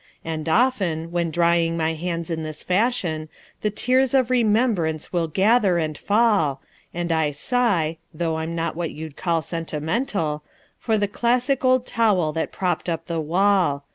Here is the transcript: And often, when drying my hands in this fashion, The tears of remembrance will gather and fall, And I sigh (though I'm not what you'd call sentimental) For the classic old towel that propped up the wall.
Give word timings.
And 0.25 0.49
often, 0.49 1.11
when 1.11 1.29
drying 1.29 1.77
my 1.77 1.93
hands 1.93 2.31
in 2.31 2.41
this 2.41 2.63
fashion, 2.63 3.29
The 3.61 3.69
tears 3.69 4.15
of 4.15 4.31
remembrance 4.31 5.13
will 5.13 5.27
gather 5.27 5.77
and 5.77 5.95
fall, 5.95 6.59
And 6.91 7.11
I 7.11 7.29
sigh 7.29 7.97
(though 8.11 8.37
I'm 8.37 8.55
not 8.55 8.75
what 8.75 8.89
you'd 8.89 9.15
call 9.15 9.43
sentimental) 9.43 10.41
For 10.79 10.97
the 10.97 11.07
classic 11.07 11.63
old 11.63 11.85
towel 11.85 12.33
that 12.33 12.51
propped 12.51 12.89
up 12.89 13.05
the 13.05 13.21
wall. 13.21 13.83